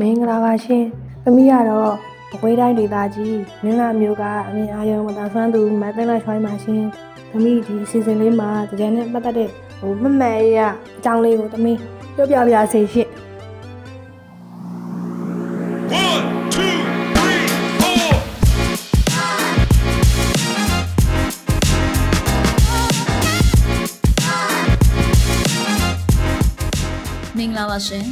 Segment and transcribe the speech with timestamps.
[0.00, 0.84] မင်္ဂလာပါရှင်
[1.24, 1.92] သမီးကတော့
[2.34, 6.82] အဝေးတိုင်းဒေသကြီးမင်းလာမျိုးကအမြင်အာရုံမသာဆွမ်းသူမသိန်းလိုက်ချွိုင်းပါရှင်
[7.30, 10.58] သမီးဒီစီစဉ်လေးမှာတကြံနဲ့ပတ်သက်တဲ့ဟိုမမှန်ရ
[10.98, 11.78] အကြောင်းလေးကိုသမီး
[12.14, 13.08] ပြောပြပြစေရှင်
[16.02, 16.24] One,
[16.54, 16.76] two,
[17.14, 17.44] three,
[17.80, 18.14] four.
[27.36, 28.04] မင်္ဂလာပါရှင်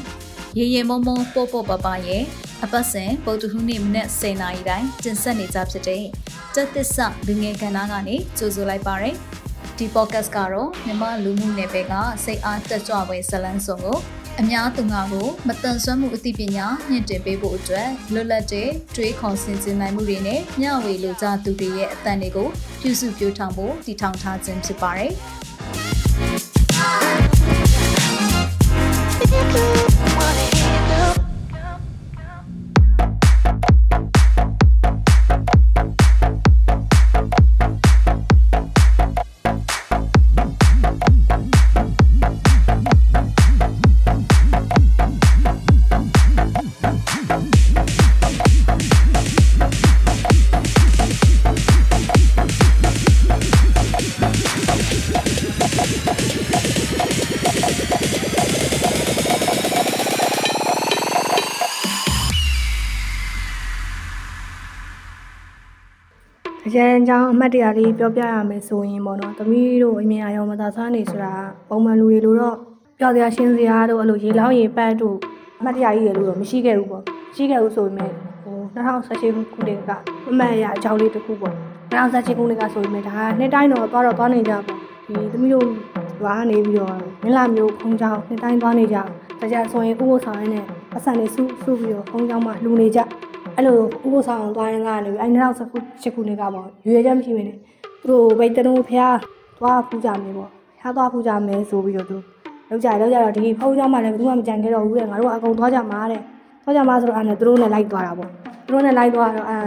[0.58, 2.22] ရေရေမုံမုံပို့ပို့ပပရဲ့
[2.64, 6.04] အပတ်စဉ်ပုတ်တခုနေ့မနေ့10နာရီတိုင်းတင်ဆက်နေကြဖြစ်တဲ့
[6.54, 9.14] တက်သစ္စာလူငယ်ကဏ္ဍကနေကြိုဆိုလိုက်ပါရယ်
[9.78, 13.98] ဒီ podcast ကတော့မြန်မာလူမှုနယ်ပယ်ကစိတ်အားတက်ကြွပွဲဇလန်းစုံကို
[14.40, 22.48] အများသူငါကိုမတန်ဆွမ်းမှုအသိပညာညှင့်တင်ပေးဖို့အတွက်လွတ်လပ်တဲ့တွေးခေါ်ဆင်ခြင်နိုင်မှုတွေနဲ့မျှဝေလိုချသူတွေရဲ့အသံတွေကို
[22.80, 25.14] ပြုစုပြောင်းထောင်ဖို့တည်ထောင်ထားခြင်းဖြစ်ပါတယ်။။
[66.76, 71.34] အကြံကြောင်းအမှတ်တရလေးပြောပြရမယ်ဆိုရင်ပေါ့နော်။သမီးတို့အမြင်အာရုံမသာဆွမ်းနေဆိုတာ
[71.68, 72.56] ပုံမှန်လူတွေလိုတော့
[72.98, 75.16] ပျော်စရာရှင်းစရာတို့အဲ့လိုရေလောင်းရေပတ်တို့
[75.58, 77.02] အမှတ်တရကြီးတွေလို့တော့မရှိခဲ့ဘူးပေါ့။
[77.36, 78.10] ရှိခဲ့ဘူးဆိုပေမဲ့
[78.44, 79.90] ဟို2018ခုနှစ်က
[80.30, 81.54] အမှတ်အရအကြောင်းလေးတစ်ခုပေါ့။
[81.92, 84.62] 2018ခုနှစ်ကဆိုပေမဲ့ဒါကနှစ်တိုင်းတော့သွားတော့သွားနေကြပေါ့။
[85.08, 85.66] ဒီသမီးတို့
[86.22, 88.98] ရွာကနေပြီးတော့မင်းလာမျိုးခုံးချောင်းနှစ်တိုင်းသွားနေကြ။
[89.40, 93.00] ဒါကြဆိုရင်ဥပုသ်ဆောင်ရင်းနဲ့ပတ်စံနေစုစုပြီးတော့ခုံးချောင်းမှာလူနေကြ။
[93.56, 97.58] အဲ့လိုဥပဆောင်သွားရင်းကနေပြီးအဲ့နောက်ဆက်ခုချက်ခုနေကပေါ့ရွေချက်မရှိမင်းနဲ့
[98.00, 99.02] သူတို့ဘိတ်တလုံးဖះ
[99.58, 100.50] သွားဖူးကြမယ်ပေါ့
[100.80, 102.16] ဖះသွားဖူးကြမယ်ဆိုပြီးတော့သူ
[102.68, 106.20] လောက်ကြလောက်ကြတော့ဒီဖုန်းကြောင့်မှလည်းဘယ်သူမှမကြံခဲ့တော့ဘူးတဲ့ငါတို့ကအကုန်သွားကြမှာတဲ့
[106.64, 108.30] သွားကြမှာဆိုတော့အဲ့နဲ့သူတို့နဲ့လိုက်သွားတာပေါ့
[108.66, 109.58] သူတို့နဲ့လိုက်သွားတော့အာ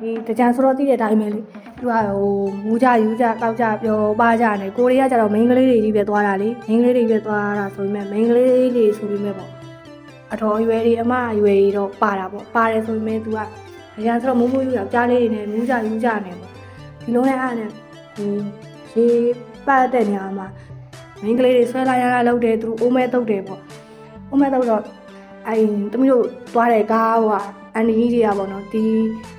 [0.00, 1.40] ဒီတကြံဆိုတော့သိတဲ့အတိုင်းပဲလေ
[1.78, 9.61] သူကဟိုမူးကြယူးကြတောက်ကြပျော်ပါကြနေကိုရီးယားကျတော့မိန်းကလေးတွေကြီးပဲသွားတာလေမိန်းကလေးတွေပဲသွားတာဆိုပေမဲ့မိန်းကလေးတွေဆိုပေမဲ့ပေါ့
[10.32, 13.40] အတော်အရွယ်တွေအမအရွယ်တွေတော့ပါတာပေါ့ပါတယ်ဆိုပေမဲ့ तू က။
[13.98, 16.50] အရန်ဆိုတော့မိုးမိုးယူယောက်ကြားလေးတွေနဲ့မူးကြယူကြနေပေါ့။
[17.02, 17.70] ဒီလုံးနဲ့အားနဲ့
[18.16, 18.26] ဒီ
[18.94, 19.06] ရေ
[19.66, 20.46] ပတ်တဲ့နေရာမှာ
[21.22, 23.60] မိန်းကလေးတွေဆွဲလာရတာလုပ်တယ်သူတို့အိုးမဲတုတ်တယ်ပေါ့။
[24.30, 24.82] အိုးမဲတုတ်တော့
[25.48, 25.54] အဲ
[25.92, 27.36] တမီးတို့သွားတဲ့ကားဟိုက
[27.74, 28.82] အန်ဒီကြီးတွေကပေါ့နော်ဒီ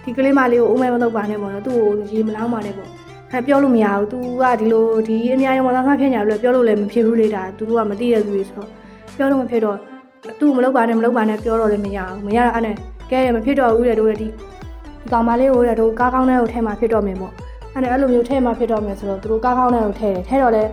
[0.03, 2.89] ဒီကလေးမလေးကိုအိုးမဲမတုတ်ပါနဲ့ပေါ့နော်သူ့ကိုရေမလောင်းပါနဲ့ပေါ့။
[3.31, 8.69] အဲပြောလို့မရဘူး။ तू ကဒီလိုဒီအများကြီးမသားသားဖြစ်နေတယ်လို့ပြောလို့လည်းမဖြစ်ဘူးလေဒါသူတို့ကမသိတဲ့သူတွေဆိုတော့
[9.17, 9.77] ပြောလို့မဖြစ်တော့
[10.39, 12.75] သူ့ကိုမလုပ်ပါနဲ့မလုပ်ပါနဲ့ပြောတော့လည်းမရဘူး။မရတော့အဲ့နဲ့
[13.11, 17.33] ကဲရမဖြစ်တော့ဘူးတဲ့တို့ရဲ့ဒီဒီကောင်မလေးကိုတဲ့တို့ကားကောင်းတဲ့ကိုထဲမှာဖြစ်တော့မယ်ပေါ့
[17.73, 20.63] အဲ့ဒါအဲ့လိုမျိုးထဲမှာဖြစ်တော့မယ်ဆိုတော့သူတို့ကားကောင်းတဲ့ကိုထဲတယ်ထဲတော့လဲ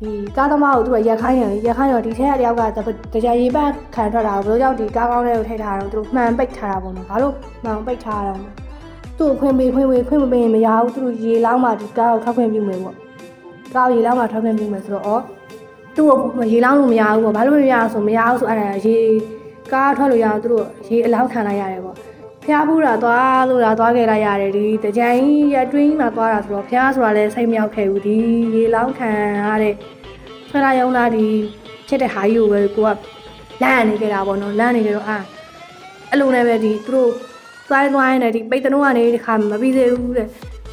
[0.00, 2.62] ဒီကားသမားကိုသူကရက်ခိုင်းတယ်ရက်ခိုင်းတော့ဒီထဲကတယောက်က
[3.14, 7.34] တကြရေးပတ်ခံထွက်တာကိုဘယ်လိုကြောင့်ဒီကားကောင်းတဲ့ကိုထဲထားတော့သူတို့မှန်ပိတ်ထားတာပေါ့နော်ဘာလို့
[7.64, 8.38] မှန်ပိတ်ထားတော့
[9.18, 12.94] သူ့ကိုခွင့်ပေးခွင့်ပေးခွင့်မပေးရင်မရဘူးသူတို့ရေလောင်းမှဒီကားကိုထောက်ခွင့်ပြုမယ်ပေါ့
[13.74, 15.35] ကားကိုရေလောင်းမှထောက်ခွင့်ပြုမယ်ဆိုတော့ဩ
[15.96, 18.98] သူ့ကိုရေလောင်းလို့မရဘူးပေါ့ဘာလို့မရအောင်ဆိုမရအောင်ဆိုအဲ့ဒါရေ
[19.72, 21.96] ကားထွက်လို့ရအောင်သူတို့ရေအလောင်းခံလိုက်ရတယ်ပေါ့
[22.44, 25.22] ဖျားဘူးတာသွားလို့တာသွားခဲ့လိုက်ရတယ်ဒီတကြိမ်
[25.54, 28.16] ရအတွင်းမှာသွားတာဆိုတော့ဖျားဆိုတာလည်းစိတ်မရောက်ခဲ့ဘူးဒီ
[28.54, 29.10] ရေလောင်းခံ
[29.46, 29.74] ရတဲ့
[30.48, 31.26] ဆွဲလာရုံလားဒီ
[31.88, 32.96] ချက်တဲ့ဟာကြီးကိုပဲကိုက
[33.62, 35.18] လန့်နေကြတာပေါ့နော်လန့်နေကြတော့အာ
[36.10, 37.10] အဲ့လိုနဲ့ပဲဒီသူတို့
[37.68, 40.28] သွားသွားနေတယ်ဒီပိတ်တနုကနေဒီခါမပြီးသေးဘူးတဲ့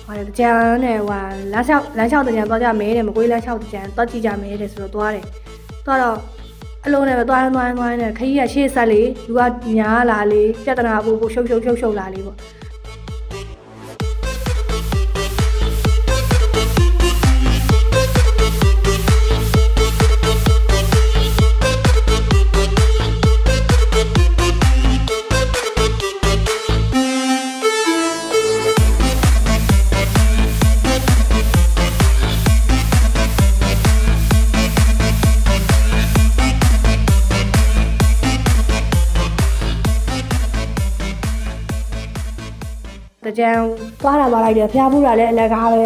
[0.07, 0.51] ဟိုတကြံ
[0.83, 5.25] နဲ့ဟိုလမ်းလျှောက်လမ်းလျှောက်တကြံသွားကြမယ်တဲ့မကွေးလမ်းလျှောက်တကြံသွားကြည့်ကြမယ်တဲ့ဆိုတော့သွားတယ်
[5.85, 6.17] သွားတော့
[6.85, 12.37] အလုံးနဲ့ပဲသွားရင်သွားရင်သွားရင်နဲ့ခကြီးကရှေ့ဆက်လေလူကညားလာလေပြဿနာပို့ပို့ရှုပ်ရှုပ်ရှုပ်ရှုပ်လာလေပေါ့
[43.25, 43.49] တကြံ
[44.01, 45.81] သွားတာသွားလိုက်တယ်ဖျားဖူးတာလည်းအလကားပဲ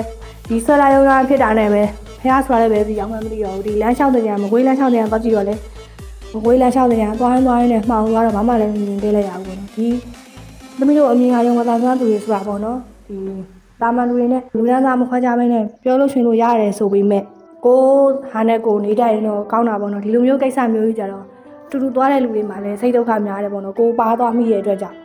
[0.49, 1.83] ဒီဆွဲလာရုံကဖြစ်တာနဲ့ပဲ
[2.21, 5.53] ဖျားဆိုတာလည်းပဲဒီအောင်မှမသိတော့ဘူးဒီလမ်းလျှောက်တဲ့ကြံမကွေးလမ်းလျှောက်တဲ့ကြံသွားကြည့်တော့လေ
[6.33, 9.87] မကွေးလမ်းလျှောက်တဲ့ကြံသွားရင်သွားရင်နဲ့မှောင်သွားတော့ဘာမှလည်းမြင်သေးလိုက်ရဘူးပေါ့နော်ဒီ
[10.77, 13.17] သမီးတို့အမြင်အရုံမသာသွမ်းသူတွေဆိုတာပေါ့နော်ဒီ
[13.81, 17.23] တာမန်လူတွေနဲ့လူလန်းသားမခွဲကြဘဲနဲ့ပြောလို့ရှင်လို့ရတယ်ဆိုပေမဲ့
[17.65, 17.79] ကို
[18.31, 21.23] ဟာနဲ့ကိုနေတတ်ရင်တော့ကောင်းတာပေါ့နော်ဒီလိုမျိုးကိစ္စမျိုးကြီးကြတော့
[21.69, 24.97] တူတူသွားတဲ့လူတွေမှာလည်းစိတ်ဒုက္ခများတယ်ပေါ့နော်ကိုပါသွားမိရဲ့အတွက်ကြောင့်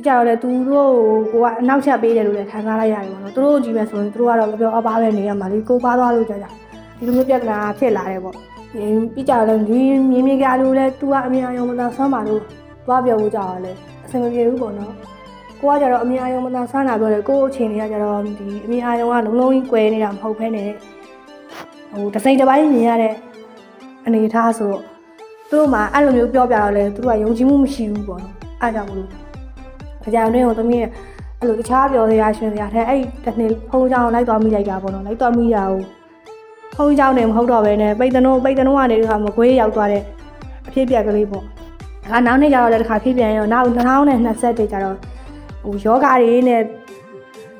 [0.00, 0.92] ပြီးကြတော့လေသူတို့
[1.32, 6.48] ကိုကအနောက်ချက်ပေးတယ်လို့လည်းခံစားလိုက်ရတယ်ပေါ့နော်သူတို့ကြည့်ပဲဆိုရင်သူတို့ကတော့မပြောအပါပဲနေရမှာလေကိုပါသွားလို့ကြောက်ကြ
[6.98, 8.36] ဒီလိုမျိုးပြဿနာဖြစ်လာတယ်ပေါ့
[8.72, 9.80] ပြီးကြတော့လေဒီ
[10.10, 12.42] မြင်းမြင်းကလူလည်းသူကအမြင်အယုံမသာဆွမ်းပါလို့
[12.86, 13.72] သွားပြောဖို့ကြောက်ရလဲ
[14.04, 14.92] အဆင်မပြေဘူးပေါ့နော်
[15.60, 18.30] ကိုကကြတော့အမြင်အယုံမသာဆွမ်းတာပြောတယ်ကို့အချိန်တွေကကြတော့ဒီ
[18.64, 20.70] အမြင်အယုံကလုံးလုံးကြီးကွဲနေတာမဟုတ်ဘဲနဲ့
[21.92, 23.14] ဟိုတစ်စိမ့်တစ်ပိုင်းမြင်ရတဲ့
[24.06, 24.82] အနေအထားဆိုတော့
[25.48, 29.29] သူတို့မှအဲ့လိုမျိုးပြောပြတော့လဲသူတို့ကယုံကြည်မှုမရှိဘူးပေါ့နော်အားကြောင့်မလို့
[30.06, 30.90] အကြောင်းတွင်းကိုသမီးရဲ့
[31.40, 35.80] အဲ့လိုတခြားပြောစရာရှင်စရာထဲအဲ့တစ်နှစ်ဖုံးကြောင်လိုက်သွားမိလိုက်တာပေါ့နော်လိုက်သွားမိတာကို
[36.76, 40.02] ဖုံးကြောင်နေမဟုတ်တော့ဘဲနဲ့ပိတ်တနုံပိတ်တနုံကနေဒီခါမကွေးရောက်သွားတဲ့
[40.66, 41.48] အဖြစ်အပျက်ကလေးပေါ့ဒါ
[42.12, 44.96] ကနောက်နေ့ကျတော့လည်းတစ်ခါဖြစ်ပြန်ရောနောက်2020တေကျတော့
[45.64, 46.62] ဟိုယောဂတွေနဲ့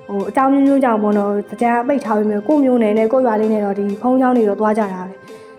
[0.09, 1.33] ဟိုအကြောင်းမျိုးမျိုးကြောင့်ပေါ့နော်
[1.63, 5.15] ကြံပိတ်ထားပြီးမြကိုမျိုးနယ်နဲ့ကိုရွာလေးနဲ့တော့ဒီဖုံးကြောင်တွေတော့သွားကြတာပဲ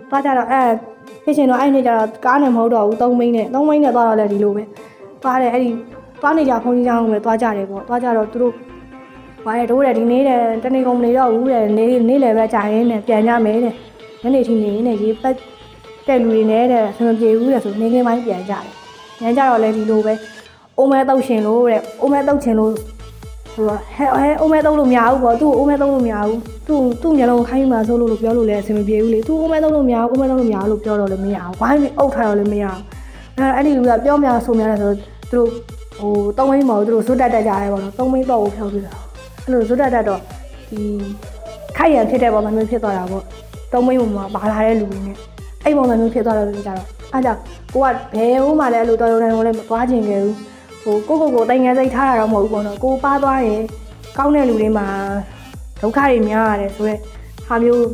[0.10, 0.62] သွားကြတော့အဲ
[1.24, 4.64] ဖြစ်ချင်တော့အဲ့နေ့ကျတော့ကားနဲ့မဟုတ်တော့ဘူး၃မိန်းနဲ့၃မိန်းနဲ့သွားတော့လည်းဒီလိုပဲ
[5.24, 5.70] သွားတယ်အဲ့ဒီ
[6.22, 8.54] သွားနေကြဖုန်းကြီးကြောင်းပဲသွားကြတယ်ပေါ့သွားကြတော့သူတို့
[9.46, 13.74] ဘာလဲတို့တယ်ဒီနေ့တဲ့တနေ့ကုန်မနေတော့ဘူးတဲ့နေ့နေ့လည်းပဲကြာရင်းနဲ့ပြန်ကြမယ်တဲ့
[14.22, 15.36] ညနေထိနေနေရေးပတ်
[16.08, 18.66] တဲ့လူတွေနဲ့တဲ့ဆင်မပြေဘူးတဲ့ဆိုနေကင်းပိုင်းပြန်ကြတယ်
[19.22, 20.14] ညကြတော့လည်းဒီလိုပဲ
[20.78, 22.72] အိုးမဲတောက်ရှင်လို့တဲ့အိုးမဲတောက်ချင်လို့
[23.54, 32.82] ဆိုတော့ဟဲဟဲအိုးမဲတောက်လို့မရဘူးပေါ့သူ့အိုးမဲတောက်လို့မရဘူးသူ့သူ့မျက်လုံးခိုင်းမှဆိုလို့လို့ပြောလို့လည်းအဆင်မပြေဘူးလေသူ့အိုးမဲတောက်လို့မရဘူးအိုးမဲတောက်လို့မရဘူးလို့ပြောတော့လည်းမရဘူးဝိုင်းပြီးအုပ်ထားတော့လည်းမရဘူး
[33.38, 34.98] အဲအဲ့ဒီလူကပြောများဆိုများတယ်ဆိုတော့
[35.32, 35.50] သူတို့
[36.00, 38.94] ဟိုသုံးမိန်းမဟုတ်သူတို့ဇွတ်တက်တက်ကြရဲပေါ့နော်သုံးမိန်းတော့ကိုဖြောက်ပြီးတာ
[39.44, 40.20] အဲ့လိုဇွတ်တက်တက်တော့
[40.70, 40.82] ဒီ
[41.78, 43.24] ခိုက်ရန်ဖြစ်တဲ့ပုံစံမျိုးဖြစ်သွားတာပေါ့
[43.72, 45.18] သုံးမိန်းမှာပါလာတဲ့လူတွေနဲ့
[45.64, 46.82] အဲ့ပုံစံမျိုးဖြစ်သွားတော့ကြတော့
[47.14, 47.40] အားကြောင့်
[47.74, 47.86] ကိုက
[48.16, 50.36] ဘယ်ဟိုမှလည်းအဲ့လိုတော်ရုံတန်ကိုလည်းမသွားခြင်းခဲ့ဘူး
[50.84, 53.62] ဟိုကိုကိုကိုတိုင်ငယ်စိတ်ထားတာတော့မဟုတ်ဘူးပေါ့နော်ကိုပါသွားရင်
[54.18, 54.88] ကောင်းတဲ့လူတွေမှာ
[55.82, 57.00] ဒုက္ခတွေများရတယ်ဆိုတော့
[57.48, 57.86] ဟာမျိုး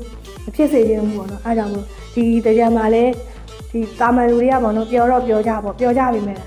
[0.44, 3.12] မဖြစ်စေချင်ဘူးပေါ့နော်အားကြောင့်မို့ဒီတရားမှာလည်း
[3.72, 6.40] ဒီတာမန်လူတွေကပေါ့နော်ပျော်တော့ပျော်ကြပေါ့ပျော်ကြပြီမဲ့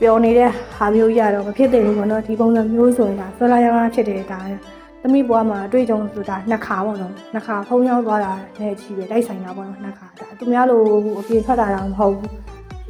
[0.00, 4.40] ပျော်နေတဲ့ဟာမျိုးကြီးကတော့မဖြစ်သင့်ဘူးပေါ့နော်ဒီပုံစံမျိုးဆိုရင်ဒါဆွလာရမ်းဖြစ်တယ်ဒါ
[5.02, 10.80] သမီးဘွားမှာအတွေ့အကြုံဆိုတာနှစ်ခါပေါ့နော်နှစ်ခါဖုံးရောက်သွားတာနဲ့အချီပဲတိုက်ဆိုင်တာပေါ့နော်နှစ်ခါဒါသူများလို
[11.20, 12.32] အပြင်ထွက်တာတော့မဟုတ်ဘူး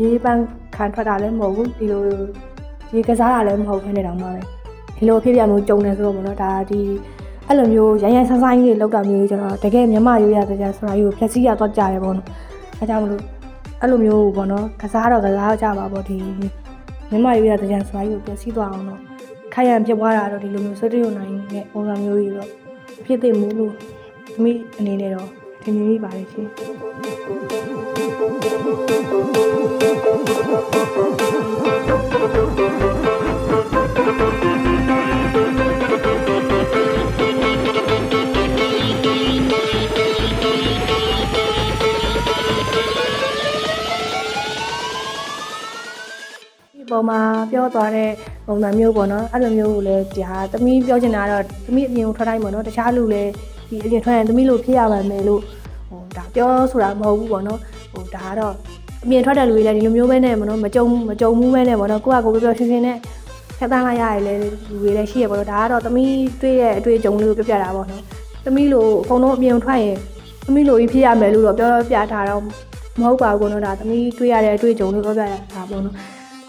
[0.00, 0.42] ရေးပန်း
[0.76, 2.02] ခံထွက်တာလည်းမဟုတ်ဘူးဒီလို
[2.94, 4.40] ရေကစားတာလည်းမဟုတ်ဘဲနဲ့တောင်မှပဲ
[4.96, 6.80] ဒီလိုဖြစ်ပြမျိုးကြုံနေဆိုတော့ပေါ့နော်ဒါဒီ
[7.48, 12.26] အဲ့လိုမျိုးရရန်ဆန်းဆိုင်လေးလောက်တာမျိုးကျွန်တော်တကယ်မြမရိုးရတဲ့ဆိုတာကြီးကိုဖြည့်ဆည်းရတော့ကြတယ်ပေါ့နော်
[12.78, 13.22] အဲကြောင့်မလို့
[13.80, 16.16] အဲ့လိုမျိုးပေါ့နော်ကစားတော့ကစားကြပါပေါ့ဒီ
[17.14, 19.00] မြမရိုးရတဲ့ဆိုတာကြီးကိုဖြည့်ဆည်းသွားအောင်တော့
[19.54, 22.50] ခိုင်ရန်ဖြစ်သွားတာတော့ဒီလိုမျိုးဆွတ်တရုံနိုင်တဲ့ပုံစံမျိုးကြီးတော့
[23.04, 23.74] ဖြစ်သိမှုလို့
[24.42, 25.28] မိအနေနဲ့တော့
[25.62, 26.48] ထင်မြင်မိပါတယ်ရှင်
[46.94, 47.20] ပုံမှာ
[47.52, 48.10] ပြောသွားတဲ့
[48.46, 53.30] ပုံစံမျိုးပေါ့နော်အဲ့လိုမျိုးကိုလည်းဒါသမီးပြောချင်တာကတော့သမီးအပြင်ကိုထွက်တိုင်းပေါ့နော်တခြားလူလည်း
[53.68, 55.40] ဒီအပြင်ထွက်ရင်သမီးလိုဖြစ်ရပါမယ်လို့
[55.88, 57.58] ဟိုဒါပြောဆိုတာမဟုတ်ဘူးပေါ့နော်
[57.92, 58.54] ဟိုဒါကတော့
[59.04, 62.98] အပြင်ထွက်တဲ့လူတွေလည်းဒီလိုမျိုးပဲနဲ့ပေါ့နော်မကြုံမကြုံမှုပဲနဲ့ပေါ့နော်ကိုကကိုပြောပြောရှင်းရှင်းနဲ့
[63.58, 64.48] ဖြတ်တန်းလိုက်ရတယ်လေလူ
[64.82, 68.02] တွေလည်းရှိရပေါ့နော်ဒါကတော့သမီးတွေ့ရဲ့အတွေ့အကြုံလေးကိုပြောပြတာပေါ့နော်
[68.44, 69.98] သမီးလိုအကုန်လုံးအပြင်ထွက်ရင်
[70.46, 72.42] သမီးလိုကြီးဖြစ်ရမယ်လို့တော့ပြောပြထားတော့
[73.00, 75.94] မဟုတ်ပါဘူးနော်ဒါသမီးတွေ့ရတဲ့အတွေ့အကြုံလေးပြောပြတာပေါ့နော်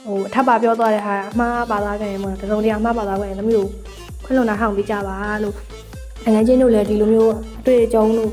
[0.05, 3.69] ဟိုအထပ်ပါပြောသွားတဲ့ဟာအမှားပါသွားခဲ့ရင်ပေါ့နော်တစုံတရာအမှားပါသွားခဲ့ရင်သမီးတို့
[4.23, 5.55] ခွင့်လွန်တာဟောင်းပေးကြပါလို့
[6.25, 8.31] အငန်းချင်းတို့လည်းဒီလိုမျိုးအတွေ့အကြုံလို့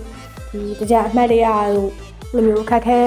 [0.52, 1.90] ဒီတကြအမှတ်တရလို့
[2.32, 3.00] ဒီလိုမျိုးအခက်ခဲ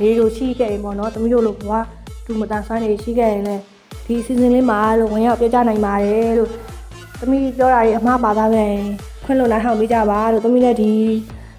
[0.00, 1.86] လေးတို့ရှိခဲ့ရင်ပေါ့နော်သမီးတို့လိုဘွား
[2.24, 3.62] သူမတန်ဆွမ်းနေရှိခဲ့ရင်လည်း
[4.06, 6.50] ဒီစီဇန်လေးမှာလို့ဝင်ရောက်ပြောကြနိုင်ပါတယ်လို့
[7.20, 8.84] သမီးပြောတာတွေအမှားပါသွားခဲ့ရင်
[9.24, 10.92] ခွင့်လွန်တာဟောင်းပေးကြပါလို့သမီးလည်းဒီ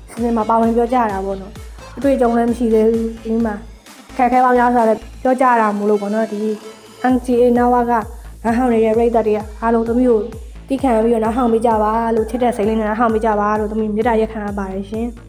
[0.10, 1.54] စီဇန်မှာပါဝင်ပြောကြတာပေါ့နော်
[1.98, 3.56] အတွေ့အကြုံလည်းမရှိသေးဘူးဒီမှာ
[4.20, 6.42] ခက်ခဲပေါင်းများစွာလည်းပြောကြတာမို့လို့ပေါ့နော်ဒီ
[7.14, 7.92] NGA နောက်ဝက
[8.44, 10.20] နားဟောင်းနေတဲ့ပြည်သက်တွေကအားလုံးသမီးကို
[10.70, 15.08] တိခံပြီးတော့နားဟောင်းပေးကြပါလို့ချစ်တဲ့စိတ်လေးနဲ့နားဟောင်းပေးကြပါလို့သမီးမေတ္တာရက်ခံရပါတယ်ရှင်။